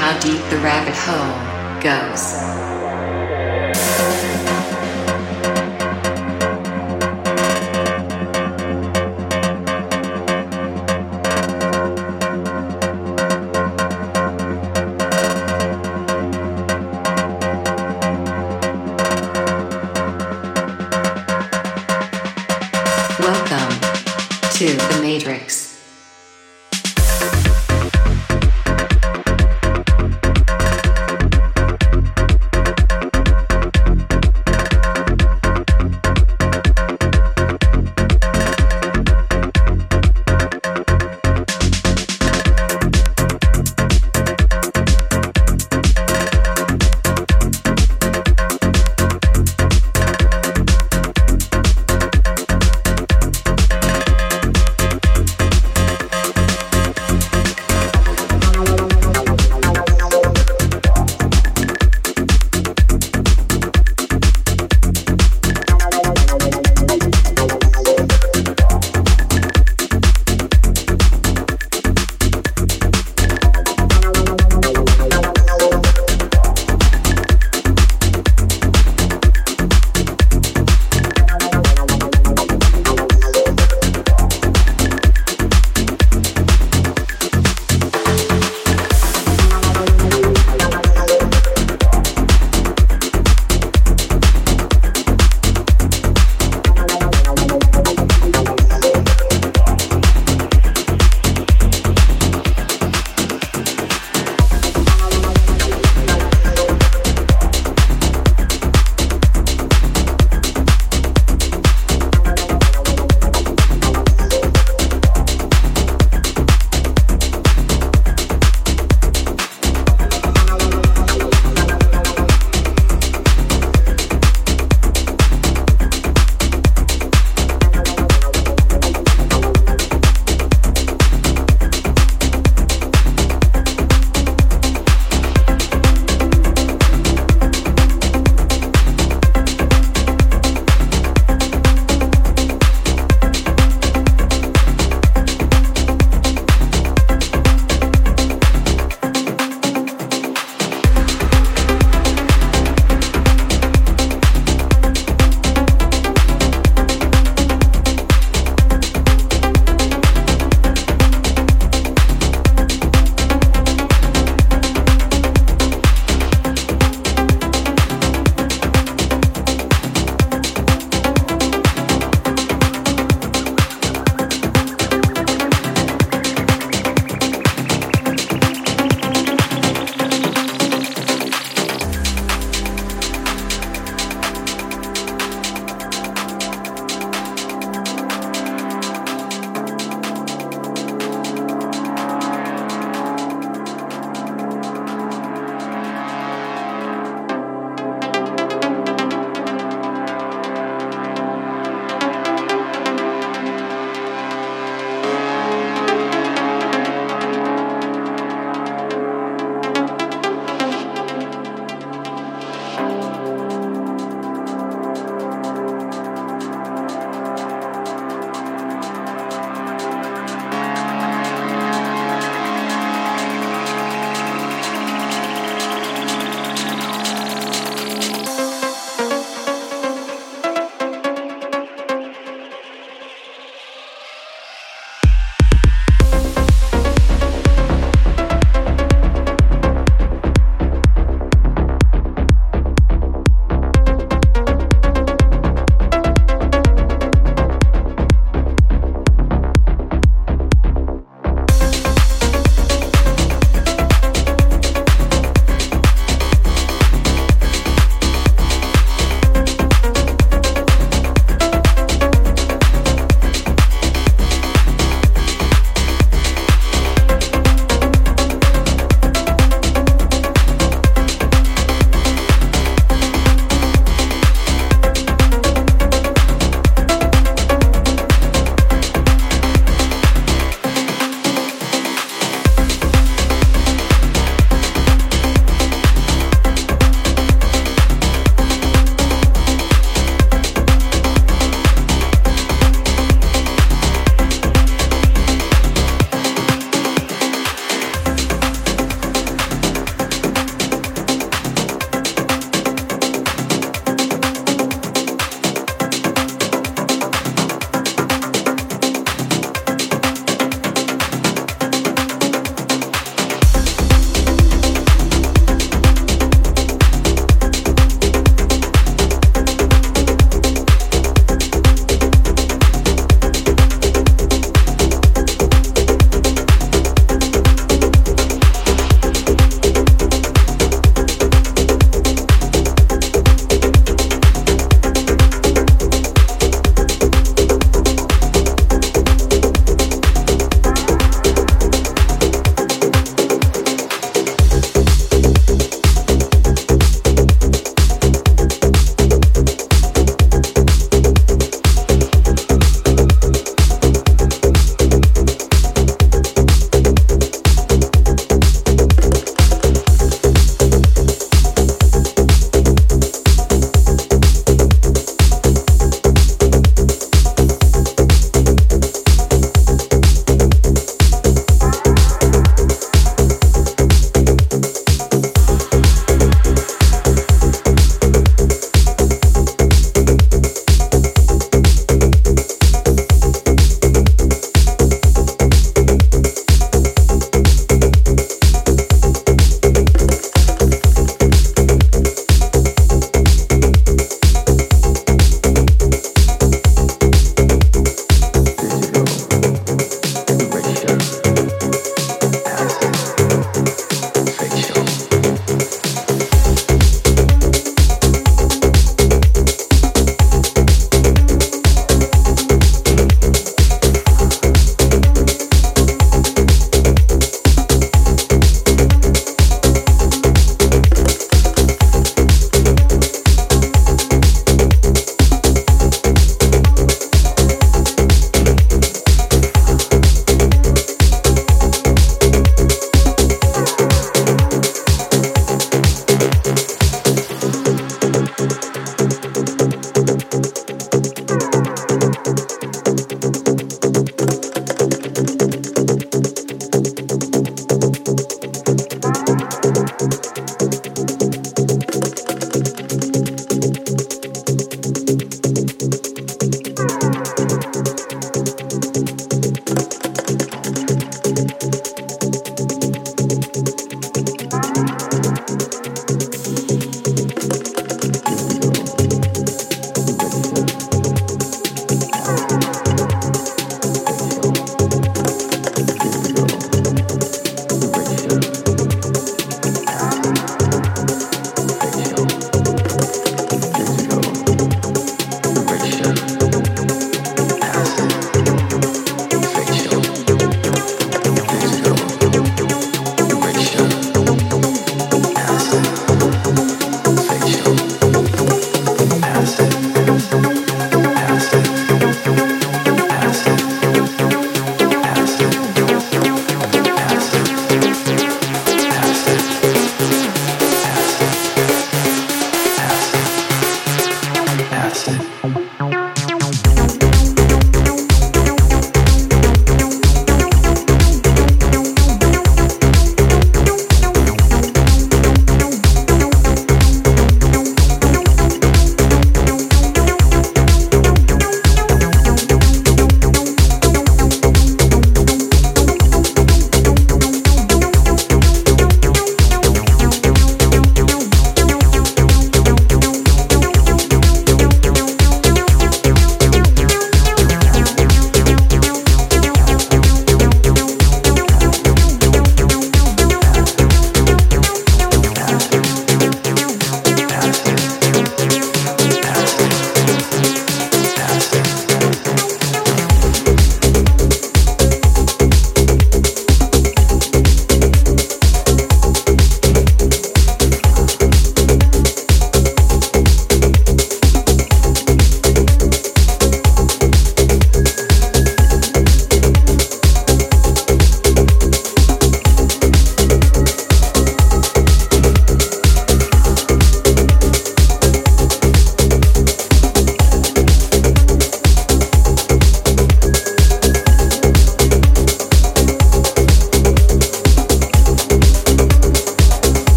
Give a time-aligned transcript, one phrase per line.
[0.00, 2.79] how deep the rabbit hole goes.